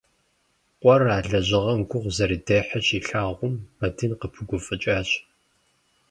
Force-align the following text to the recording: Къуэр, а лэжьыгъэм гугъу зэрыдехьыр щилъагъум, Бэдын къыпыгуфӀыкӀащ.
Къуэр, 0.79 1.01
а 1.15 1.17
лэжьыгъэм 1.29 1.81
гугъу 1.89 2.13
зэрыдехьыр 2.15 2.83
щилъагъум, 2.87 3.55
Бэдын 3.77 4.11
къыпыгуфӀыкӀащ. 4.19 5.09